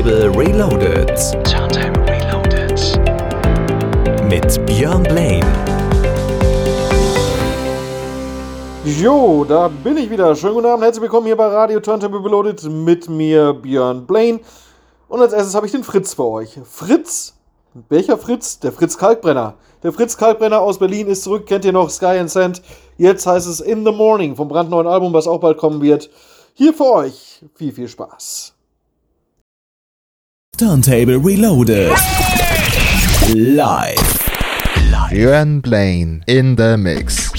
Turntable 0.00 0.30
Reloaded. 0.30 1.08
Turntable 1.44 2.02
Reloaded. 2.06 2.80
Mit 4.30 4.64
Björn 4.64 5.02
Blaine. 5.02 5.46
Jo, 8.82 9.44
da 9.44 9.68
bin 9.68 9.98
ich 9.98 10.08
wieder. 10.08 10.34
Schönen 10.34 10.54
guten 10.54 10.68
Abend, 10.68 10.84
herzlich 10.84 11.02
willkommen 11.02 11.26
hier 11.26 11.36
bei 11.36 11.48
Radio 11.48 11.80
Turntable 11.80 12.24
Reloaded 12.24 12.62
mit 12.64 13.10
mir, 13.10 13.52
Björn 13.52 14.06
Blaine. 14.06 14.40
Und 15.08 15.20
als 15.20 15.34
erstes 15.34 15.54
habe 15.54 15.66
ich 15.66 15.72
den 15.72 15.84
Fritz 15.84 16.14
für 16.14 16.24
euch. 16.24 16.58
Fritz, 16.64 17.34
welcher 17.90 18.16
Fritz? 18.16 18.58
Der 18.58 18.72
Fritz 18.72 18.96
Kalkbrenner. 18.96 19.56
Der 19.82 19.92
Fritz 19.92 20.16
Kalkbrenner 20.16 20.62
aus 20.62 20.78
Berlin 20.78 21.08
ist 21.08 21.24
zurück, 21.24 21.44
kennt 21.44 21.66
ihr 21.66 21.72
noch 21.72 21.90
Sky 21.90 22.18
and 22.18 22.30
Sand. 22.30 22.62
Jetzt 22.96 23.26
heißt 23.26 23.46
es 23.46 23.60
In 23.60 23.84
the 23.84 23.92
Morning 23.92 24.34
vom 24.34 24.48
brandneuen 24.48 24.86
Album, 24.86 25.12
was 25.12 25.28
auch 25.28 25.40
bald 25.40 25.58
kommen 25.58 25.82
wird. 25.82 26.08
Hier 26.54 26.72
für 26.72 26.90
euch. 26.90 27.44
Viel, 27.54 27.72
viel 27.72 27.88
Spaß. 27.88 28.54
Turntable 30.60 31.16
Reloaded. 31.18 31.88
Live. 33.34 33.96
Björn 35.08 35.62
Blaine 35.62 36.22
in 36.26 36.54
the 36.56 36.76
Mix. 36.76 37.32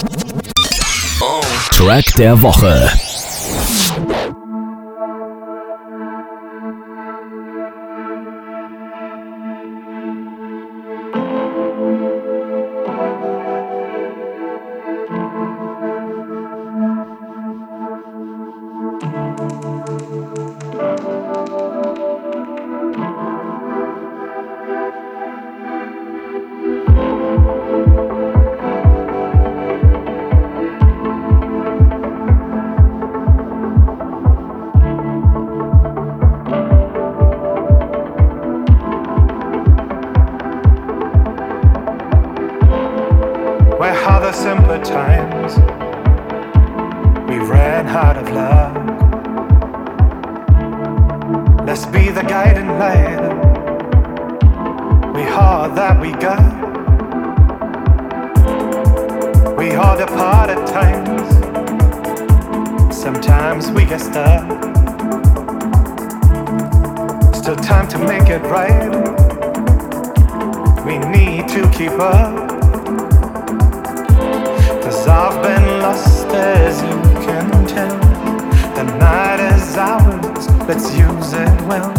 Track 1.69 2.15
der 2.17 2.41
Woche. 2.41 3.10
Sometimes 63.51 63.75
we 63.75 63.83
get 63.83 63.99
stuck. 63.99 64.47
Still 67.35 67.57
time 67.57 67.85
to 67.89 67.97
make 67.99 68.29
it 68.29 68.41
right. 68.43 68.89
We 70.85 70.97
need 70.99 71.49
to 71.49 71.69
keep 71.71 71.91
up. 71.99 72.47
Cause 74.81 75.05
I've 75.05 75.43
been 75.43 75.81
lost 75.81 76.27
as 76.27 76.81
you 76.81 76.97
can 77.25 77.67
tell. 77.67 77.99
The 78.73 78.83
night 78.97 79.41
is 79.53 79.75
ours, 79.75 80.47
let's 80.69 80.95
use 80.95 81.33
it 81.33 81.61
well. 81.67 81.91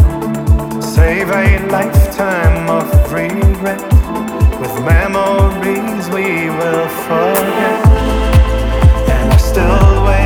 Save 0.81 1.29
a 1.29 1.67
lifetime 1.67 2.67
of 2.67 2.89
regret. 3.13 3.79
With 4.59 4.75
memories 4.83 6.09
we 6.09 6.49
will 6.49 6.89
forget. 7.05 7.85
And 9.07 9.31
I 9.31 9.37
still 9.37 10.05
wake 10.07 10.22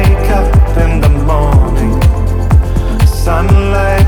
Sunlight 3.27 4.06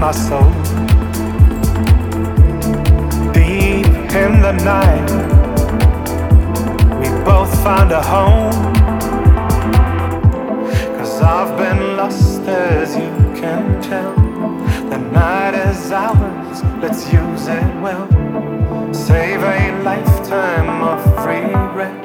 my 0.00 0.12
soul. 0.12 0.50
Deep 3.34 3.86
in 4.24 4.40
the 4.40 4.52
night, 4.64 5.10
we 7.00 7.08
both 7.22 7.52
found 7.62 7.92
a 7.92 8.00
home. 8.00 8.72
Cause 10.96 11.20
I've 11.20 11.54
been 11.58 11.98
lost 11.98 12.40
as 12.48 12.96
you 12.96 13.10
can 13.38 13.82
tell. 13.82 14.14
The 14.88 14.96
night 14.96 15.54
is 15.68 15.92
ours, 15.92 16.64
let's 16.80 17.12
use 17.12 17.48
it 17.48 17.80
well. 17.82 18.08
Save 18.94 19.42
a 19.42 19.82
lifetime 19.82 20.82
of 20.82 21.04
regret. 21.26 22.02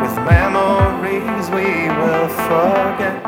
With 0.00 0.16
memories 0.24 1.50
we 1.50 1.88
will 1.88 2.28
forget. 2.48 3.27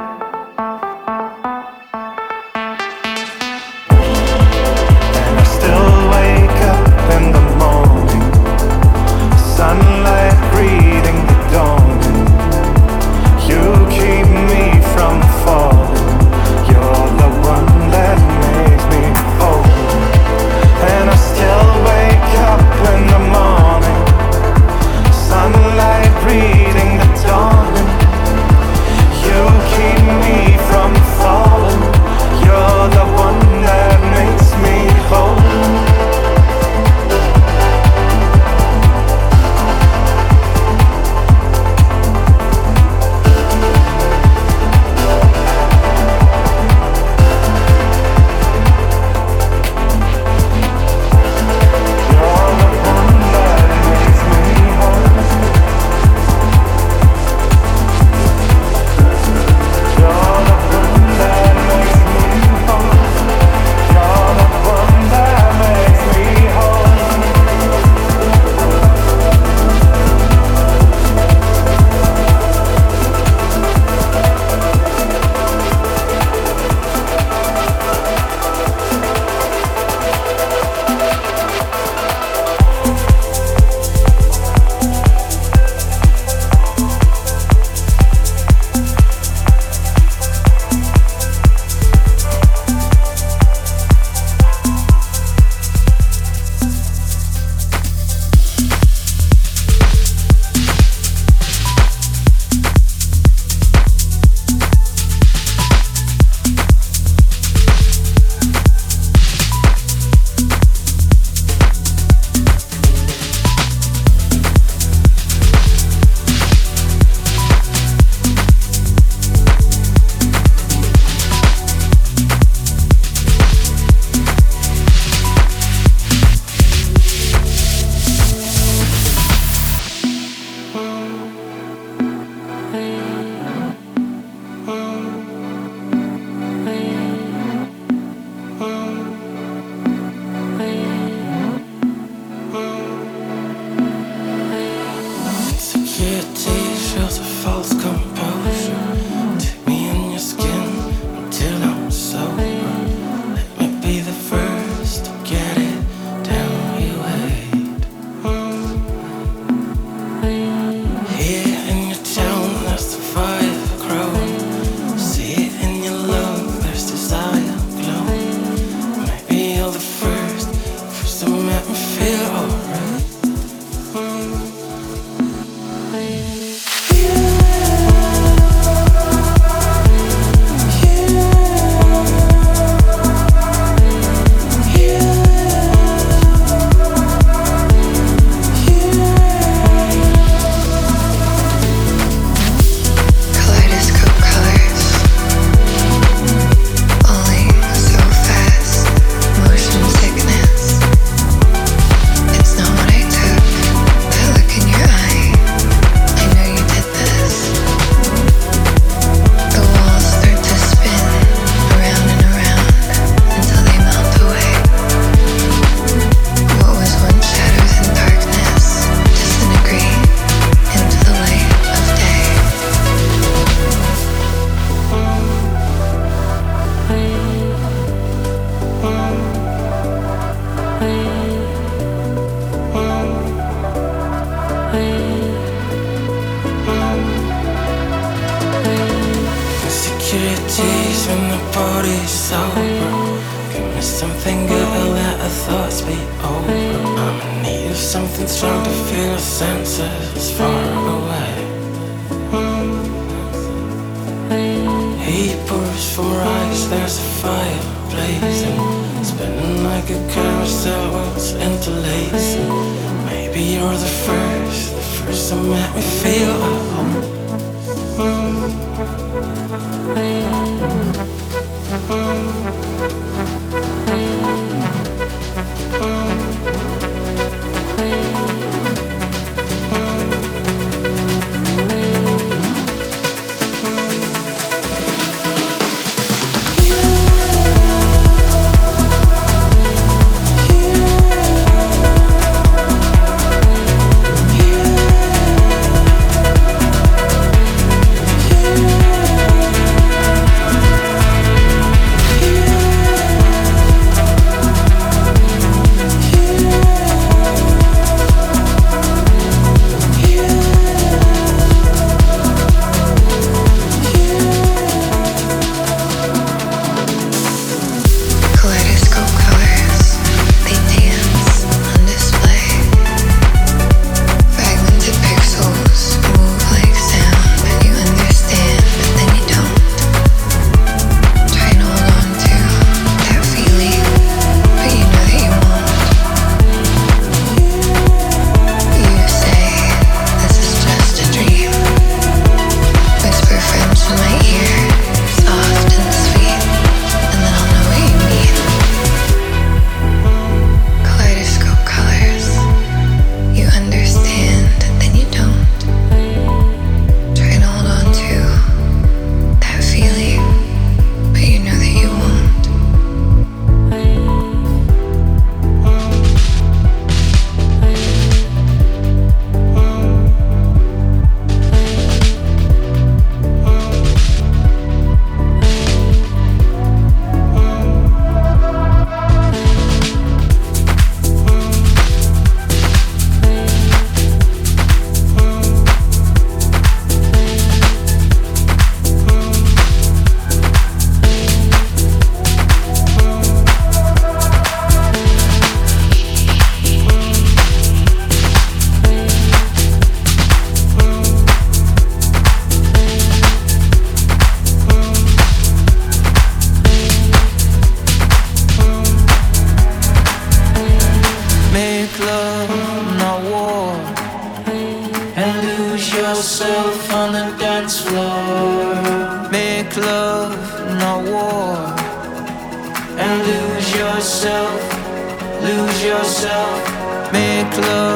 love 427.60 427.89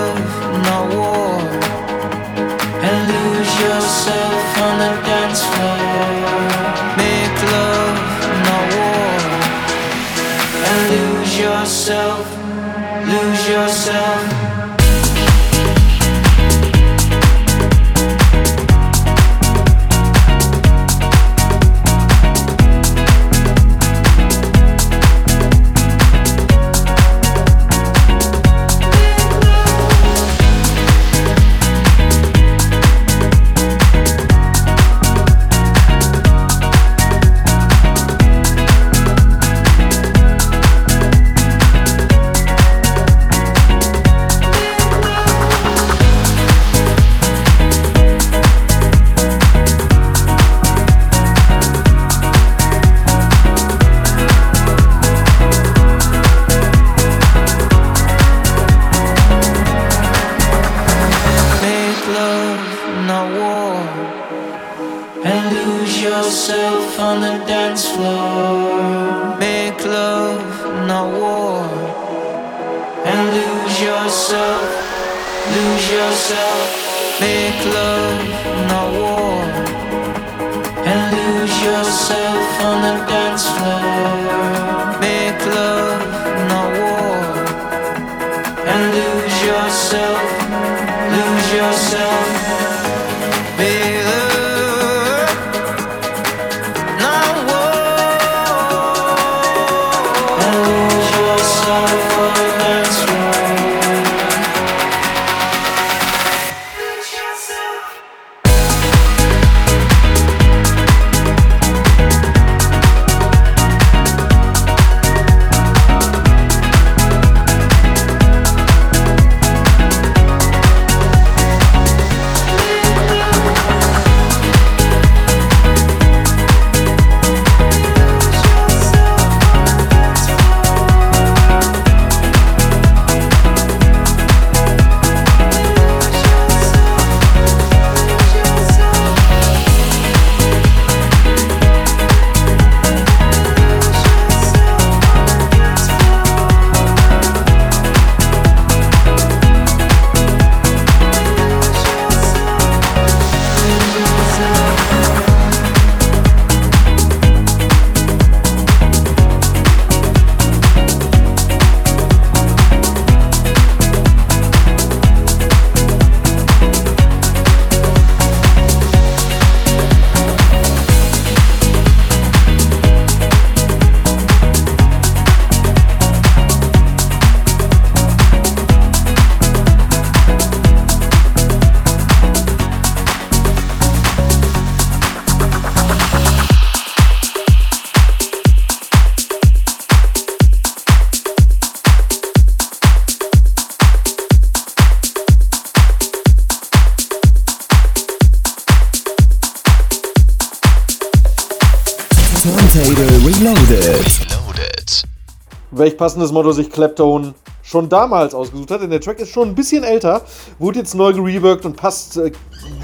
Welch 205.76 205.97
passendes 205.97 206.31
Motto 206.31 206.52
sich 206.52 206.71
Clapton 206.71 207.35
schon 207.62 207.88
damals 207.88 208.35
ausgesucht 208.35 208.71
hat, 208.71 208.83
denn 208.83 208.90
der 208.90 209.00
Track 209.00 209.19
ist 209.19 209.31
schon 209.31 209.49
ein 209.49 209.54
bisschen 209.54 209.83
älter, 209.83 210.23
wurde 210.59 210.78
jetzt 210.78 210.95
neu 210.95 211.12
gereworked 211.12 211.64
und 211.64 211.76
passt 211.76 212.16
äh, 212.16 212.31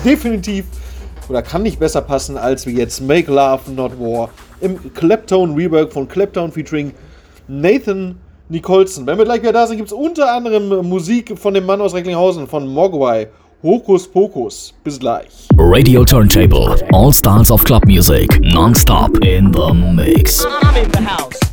definitiv 0.05 0.65
oder 1.29 1.43
kann 1.43 1.63
nicht 1.63 1.79
besser 1.79 2.01
passen 2.01 2.37
als 2.37 2.67
wie 2.67 2.77
jetzt 2.77 3.01
Make 3.01 3.31
Love 3.31 3.71
Not 3.71 3.93
War 4.01 4.31
im 4.61 4.93
Clapton 4.95 5.55
Rework 5.55 5.93
von 5.93 6.09
Clapton 6.09 6.51
featuring 6.51 6.93
Nathan 7.47 8.19
Nicholson. 8.49 9.07
Wenn 9.07 9.19
wir 9.19 9.25
gleich 9.25 9.43
wieder 9.43 9.53
da 9.53 9.67
sind, 9.67 9.77
gibt 9.77 9.89
es 9.89 9.93
unter 9.93 10.33
anderem 10.33 10.89
Musik 10.89 11.39
von 11.39 11.55
dem 11.55 11.67
Mann 11.67 11.81
aus 11.81 11.95
Recklinghausen, 11.95 12.49
von 12.49 12.67
Mogwai. 12.67 13.29
Hokus 13.63 14.11
Pokus. 14.11 14.73
Bis 14.83 14.99
gleich. 14.99 15.47
Radio 15.59 16.03
Turntable. 16.03 16.75
All 16.93 17.13
styles 17.13 17.51
of 17.51 17.63
club 17.63 17.85
music. 17.85 18.41
Non-stop 18.41 19.19
in 19.23 19.53
the 19.53 19.75
mix. 19.75 20.47
I'm 20.47 20.83
in 20.83 20.91
the 20.93 21.05
house. 21.05 21.50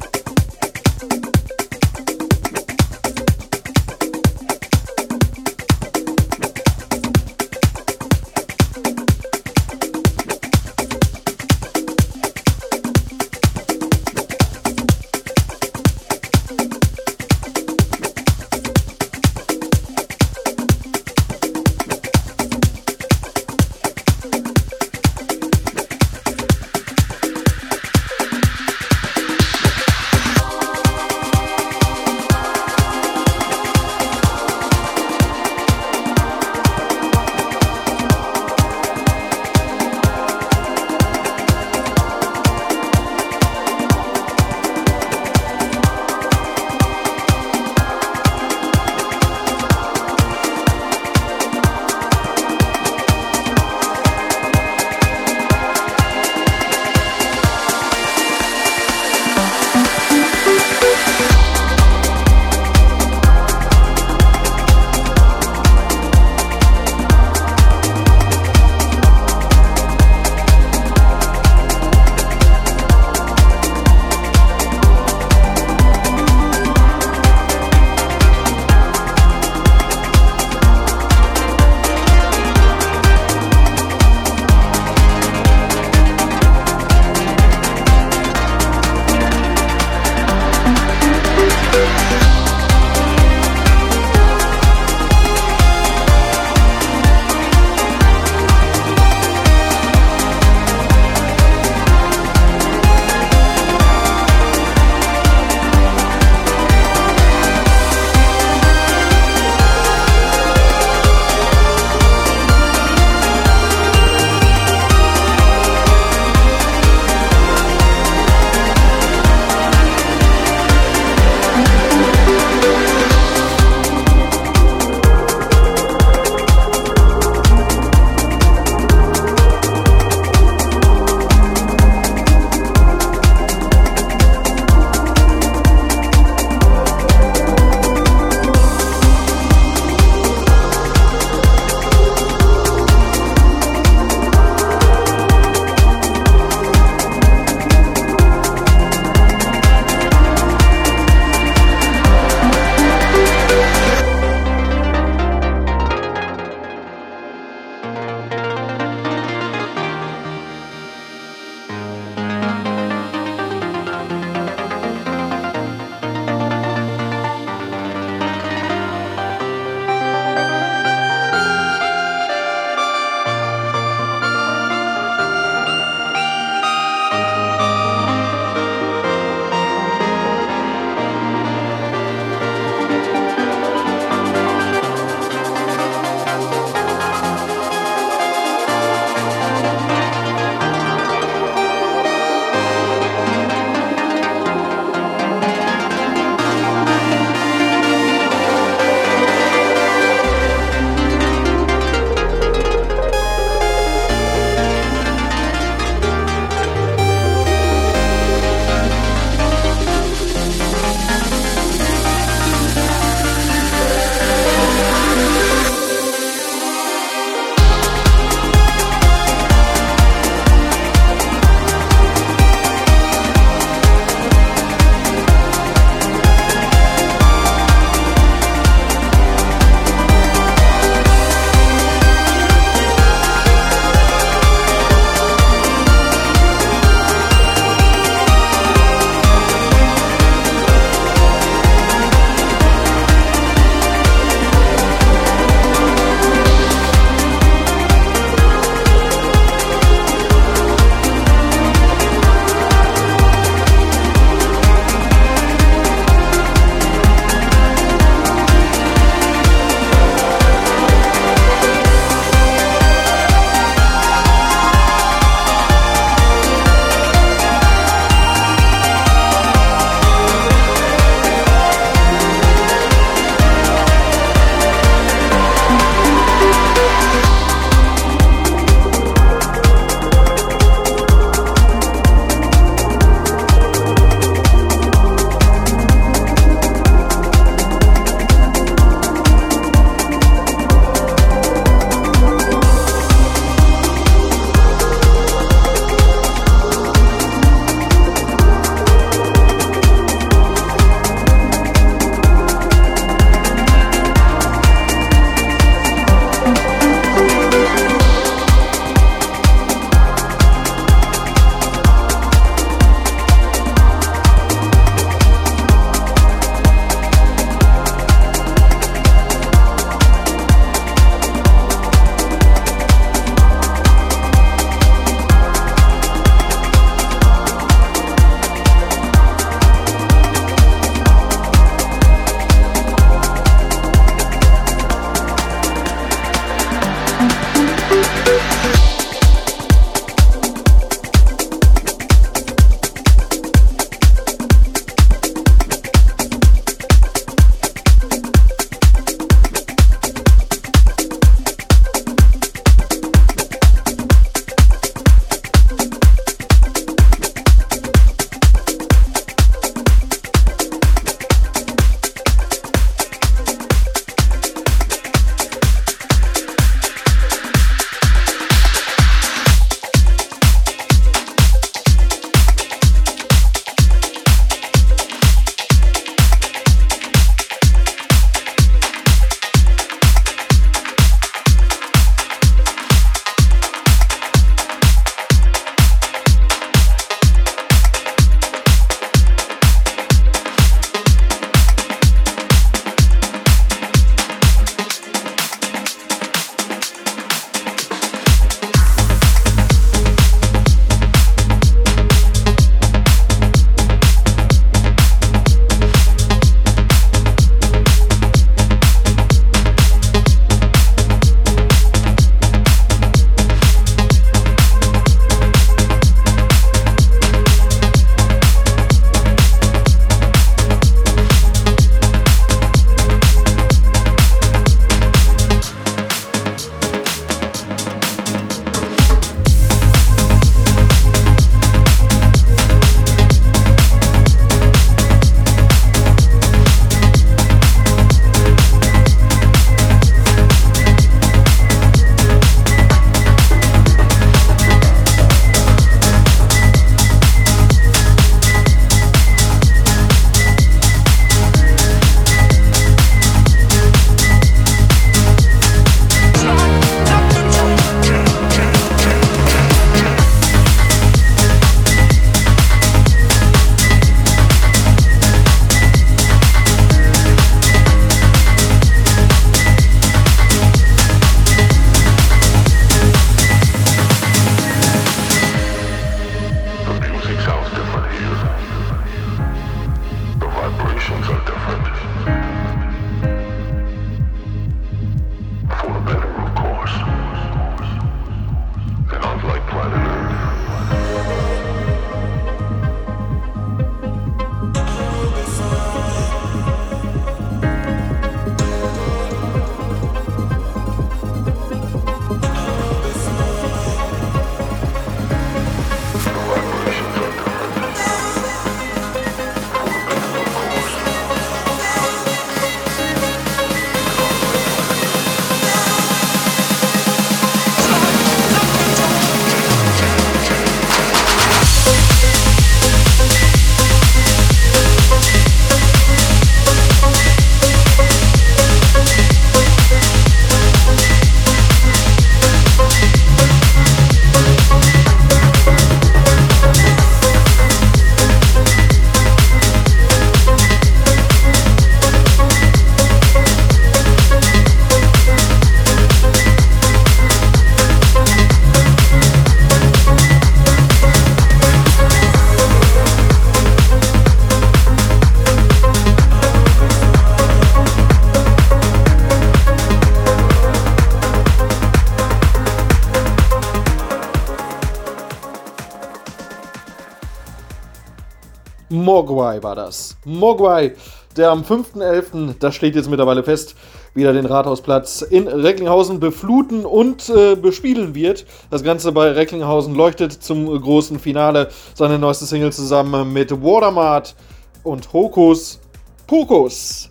Mogwai 569.08 569.64
war 569.64 569.74
das. 569.74 570.18
Mogwai, 570.26 570.94
der 571.38 571.52
am 571.52 571.62
5.11., 571.62 572.56
das 572.60 572.76
steht 572.76 572.94
jetzt 572.94 573.10
mittlerweile 573.10 573.42
fest, 573.42 573.76
wieder 574.14 574.34
den 574.34 574.46
Rathausplatz 574.46 575.22
in 575.22 575.48
Recklinghausen 575.48 576.20
befluten 576.20 576.86
und 576.86 577.30
äh, 577.30 577.56
bespielen 577.56 578.16
wird. 578.16 578.46
Das 578.70 578.84
Ganze 578.84 579.14
bei 579.14 579.32
Recklinghausen 579.32 579.96
leuchtet 579.96 580.34
zum 580.34 580.66
großen 580.66 581.20
Finale 581.20 581.70
seine 581.94 582.20
neueste 582.20 582.46
Single 582.46 582.74
zusammen 582.74 583.32
mit 583.32 583.50
Watermart 583.64 584.36
und 584.84 585.14
Hokus 585.14 585.80
Pokus. 586.28 587.10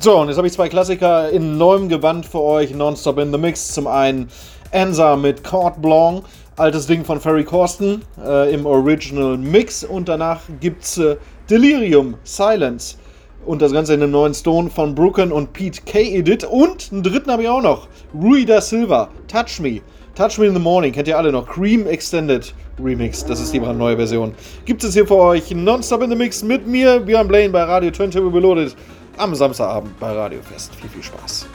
So, 0.00 0.18
und 0.18 0.26
jetzt 0.26 0.38
habe 0.38 0.48
ich 0.48 0.54
zwei 0.54 0.68
Klassiker 0.68 1.30
in 1.30 1.56
neuem 1.56 1.88
Gewand 1.88 2.26
für 2.26 2.40
euch, 2.40 2.74
nonstop 2.74 3.18
in 3.18 3.30
the 3.30 3.38
Mix. 3.38 3.72
Zum 3.72 3.86
einen 3.86 4.28
Ansa 4.72 5.14
mit 5.14 5.44
Carte 5.44 5.78
Blanc, 5.78 6.24
altes 6.56 6.86
Ding 6.86 7.04
von 7.04 7.20
Ferry 7.20 7.44
Corsten 7.44 8.02
äh, 8.24 8.52
im 8.52 8.66
Original 8.66 9.36
Mix. 9.36 9.84
Und 9.84 10.08
danach 10.08 10.40
gibt's 10.60 10.98
äh, 10.98 11.16
Delirium, 11.48 12.14
Silence. 12.24 12.96
Und 13.44 13.62
das 13.62 13.72
Ganze 13.72 13.94
in 13.94 14.02
einem 14.02 14.12
neuen 14.12 14.34
Stone 14.34 14.70
von 14.70 14.94
Brooken 14.94 15.30
und 15.30 15.52
Pete 15.52 15.82
K. 15.86 16.00
Edit. 16.00 16.44
Und 16.44 16.90
einen 16.90 17.02
dritten 17.02 17.30
habe 17.30 17.42
ich 17.42 17.48
auch 17.48 17.62
noch. 17.62 17.88
Rui 18.12 18.44
da 18.44 18.60
Silva, 18.60 19.08
Touch 19.28 19.60
Me. 19.60 19.80
Touch 20.16 20.38
Me 20.38 20.46
in 20.46 20.54
the 20.54 20.60
Morning, 20.60 20.92
kennt 20.92 21.06
ihr 21.08 21.18
alle 21.18 21.30
noch. 21.30 21.46
Cream 21.46 21.86
Extended 21.86 22.54
Remix, 22.82 23.24
das 23.24 23.38
ist 23.38 23.52
die 23.52 23.60
brandneue 23.60 23.96
Version. 23.96 24.34
Gibt 24.64 24.82
es 24.82 24.94
hier 24.94 25.06
für 25.06 25.16
euch 25.16 25.50
Nonstop 25.54 26.02
in 26.02 26.10
the 26.10 26.16
Mix 26.16 26.42
mit 26.42 26.66
mir, 26.66 27.00
Björn 27.00 27.28
Blaine 27.28 27.50
bei 27.50 27.62
Radio 27.62 27.90
Turntable 27.90 28.32
Reloaded 28.32 28.74
am 29.18 29.34
Samstagabend 29.34 29.98
bei 30.00 30.12
Radio 30.12 30.40
Fest. 30.42 30.74
Viel, 30.74 30.88
viel 30.88 31.02
Spaß. 31.02 31.46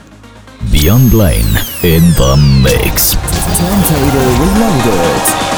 Beyond 0.82 1.12
Blaine 1.12 1.46
in 1.84 2.02
the 2.18 2.36
mix. 2.60 3.14
Turntable 3.14 4.32
Reloaded. 4.42 5.51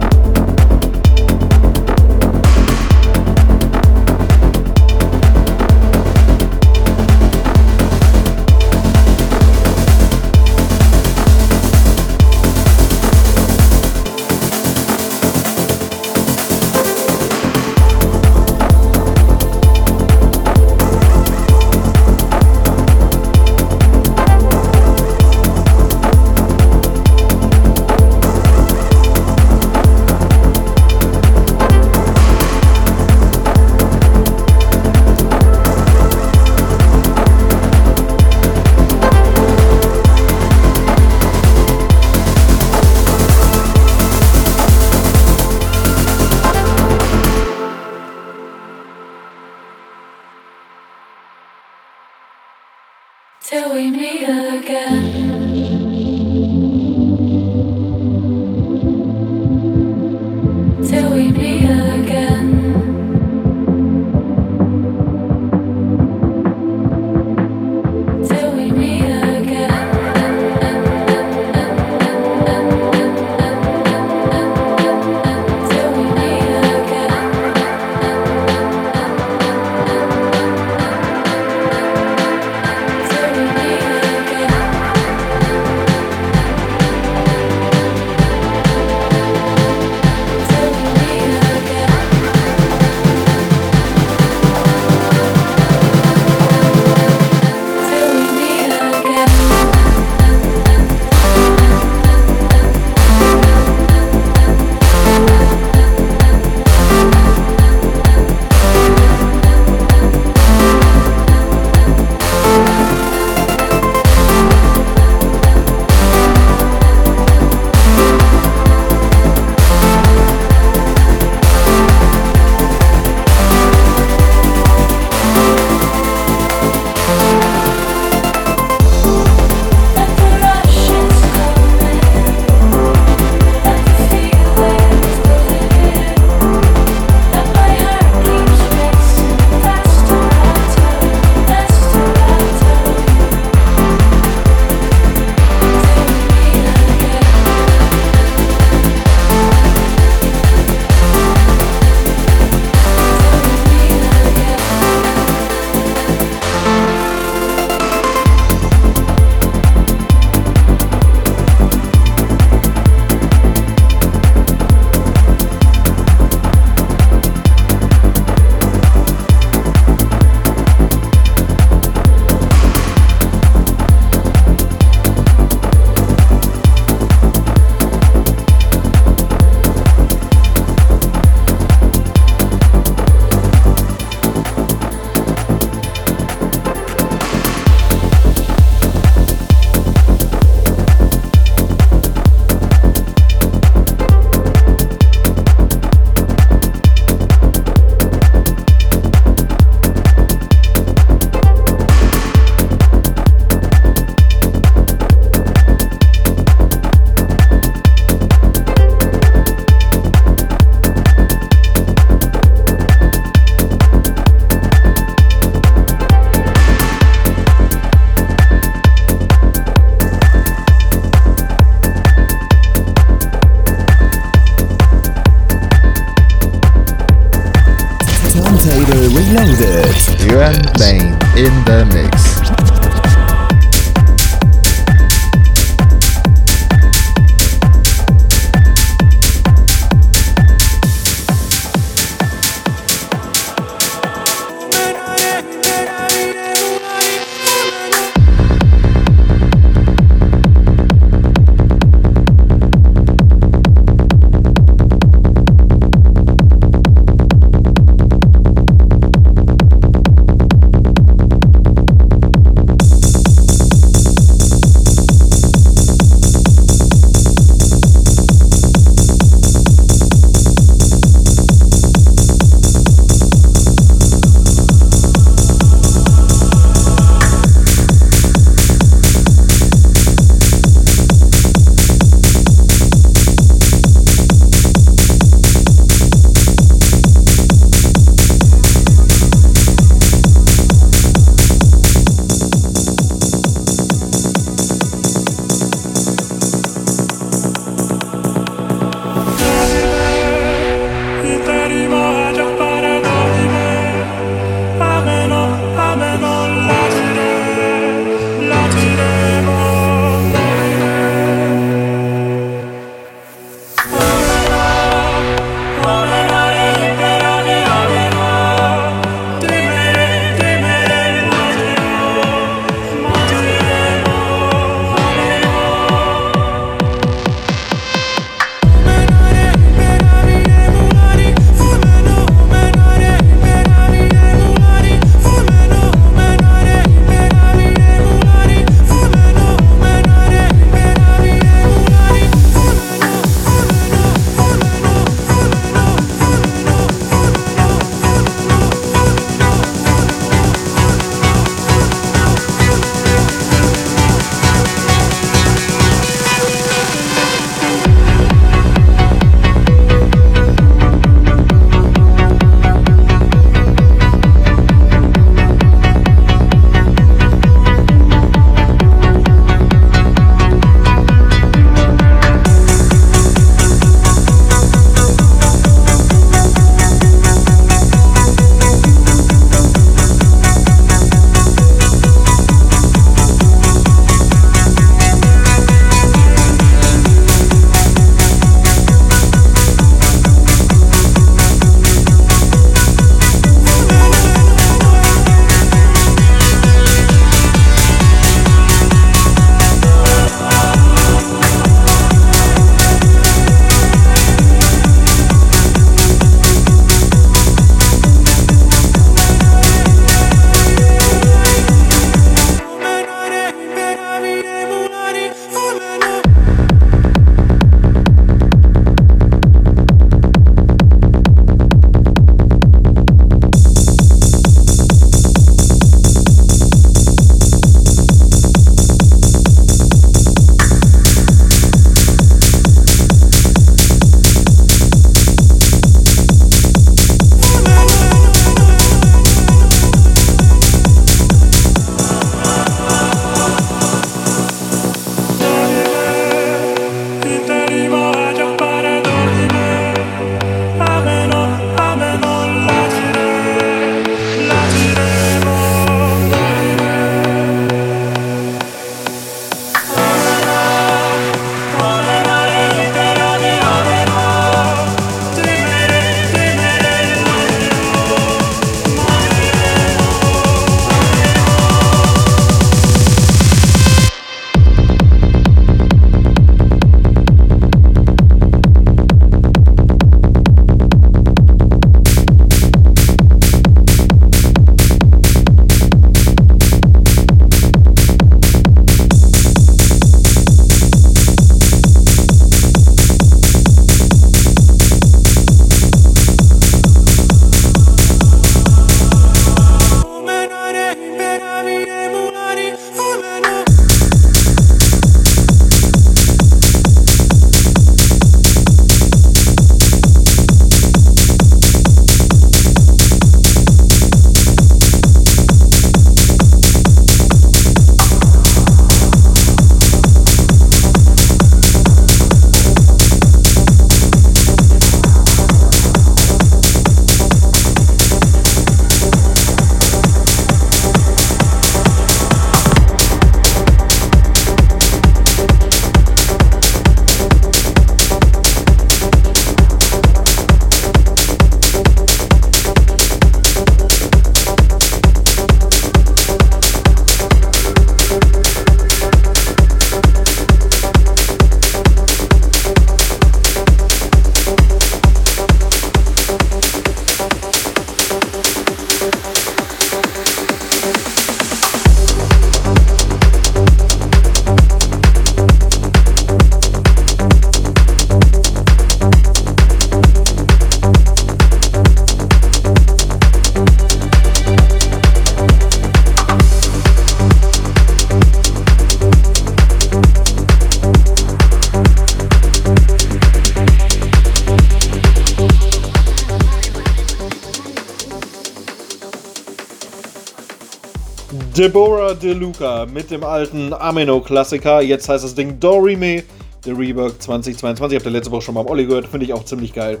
Deborah 591.56 592.14
DeLuca 592.14 592.84
mit 592.84 593.12
dem 593.12 593.22
alten 593.22 593.72
Amino-Klassiker. 593.72 594.80
Jetzt 594.82 595.08
heißt 595.08 595.22
das 595.22 595.36
Ding 595.36 595.60
Dorime, 595.60 596.24
The 596.64 596.72
Rework 596.72 597.22
2022. 597.22 597.96
Habt 597.96 598.06
ihr 598.06 598.10
letzte 598.10 598.32
Woche 598.32 598.42
schon 598.42 598.54
mal 598.54 598.62
am 598.62 598.66
Olli 598.66 598.86
gehört. 598.86 599.06
Finde 599.06 599.24
ich 599.24 599.32
auch 599.32 599.44
ziemlich 599.44 599.72
geil. 599.72 600.00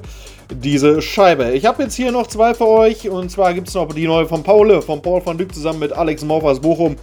Diese 0.52 1.00
Scheibe. 1.00 1.52
Ich 1.52 1.64
habe 1.64 1.84
jetzt 1.84 1.94
hier 1.94 2.10
noch 2.10 2.26
zwei 2.26 2.54
für 2.54 2.66
euch. 2.66 3.08
Und 3.08 3.30
zwar 3.30 3.54
gibt 3.54 3.68
es 3.68 3.74
noch 3.74 3.86
die 3.92 4.08
neue 4.08 4.26
von 4.26 4.42
Paule, 4.42 4.82
von 4.82 5.00
Paul 5.00 5.24
van 5.24 5.38
Dyk 5.38 5.54
zusammen 5.54 5.78
mit 5.78 5.92
Alex 5.92 6.24
Morf 6.24 6.42
aus 6.42 6.58
Bochum. 6.58 6.96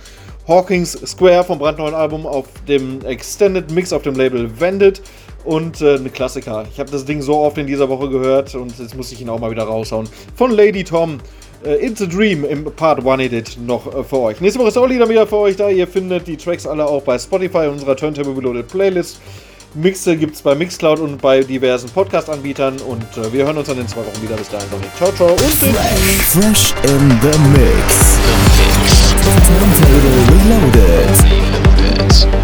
Hawkins 0.45 0.99
Square 1.05 1.45
vom 1.45 1.57
brandneuen 1.57 1.93
Album 1.93 2.25
auf 2.25 2.47
dem 2.67 3.05
Extended 3.05 3.71
Mix 3.71 3.93
auf 3.93 4.01
dem 4.01 4.15
Label 4.15 4.59
Vended. 4.59 5.01
Und 5.45 5.79
äh, 5.79 5.95
ein 5.95 6.11
Klassiker. 6.11 6.65
Ich 6.73 6.77
habe 6.77 6.91
das 6.91 7.05
Ding 7.05 7.21
so 7.21 7.39
oft 7.39 7.57
in 7.57 7.67
dieser 7.67 7.87
Woche 7.87 8.09
gehört 8.09 8.53
und 8.55 8.77
jetzt 8.77 8.97
muss 8.97 9.13
ich 9.13 9.21
ihn 9.21 9.29
auch 9.29 9.39
mal 9.39 9.49
wieder 9.49 9.63
raushauen. 9.63 10.09
Von 10.35 10.51
Lady 10.51 10.83
Tom. 10.83 11.19
Äh, 11.63 11.85
It's 11.85 12.01
a 12.01 12.05
Dream 12.05 12.43
im 12.45 12.63
Part 12.63 13.05
1 13.05 13.21
Edit 13.21 13.57
noch 13.65 13.93
äh, 13.93 14.03
für 14.03 14.19
euch. 14.19 14.41
Nächste 14.41 14.59
Woche 14.59 14.69
ist 14.69 14.77
Olli 14.77 14.97
dann 14.97 15.09
wieder 15.09 15.27
für 15.27 15.37
euch 15.37 15.55
da. 15.55 15.69
Ihr 15.69 15.87
findet 15.87 16.27
die 16.27 16.37
Tracks 16.37 16.65
alle 16.65 16.85
auch 16.85 17.03
bei 17.03 17.17
Spotify 17.19 17.65
in 17.65 17.71
unserer 17.71 17.95
Turntable 17.95 18.35
Reloaded 18.35 18.67
Playlist. 18.67 19.19
Mixe 19.73 20.17
gibt 20.17 20.35
es 20.35 20.41
bei 20.41 20.53
Mixcloud 20.53 20.99
und 20.99 21.21
bei 21.21 21.41
diversen 21.41 21.89
Podcast-Anbietern. 21.89 22.77
Und 22.79 23.05
äh, 23.17 23.31
wir 23.31 23.45
hören 23.45 23.57
uns 23.57 23.67
dann 23.67 23.79
in 23.79 23.87
zwei 23.87 24.01
Wochen 24.01 24.21
wieder. 24.21 24.35
Bis 24.35 24.49
dahin, 24.49 24.69
Donny. 24.69 24.85
Ciao, 24.97 25.11
ciao 25.13 25.29
und 25.29 25.37
bis 25.37 25.59
Fresh 26.27 26.73
in 26.83 27.09
the 27.21 27.37
Mix. 27.49 28.17
Turntable 29.23 30.25
Reloaded. 30.29 31.17
Turntable 31.97 32.40